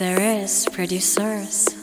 There 0.00 0.18
is 0.18 0.66
producers. 0.72 1.79